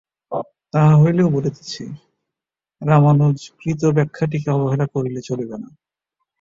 [0.73, 1.83] তাহা হইলেও বলিতেছি,
[2.81, 5.69] রামানুজকৃত ব্যাখ্যাটিকে অবহেলা করা চলিবে না।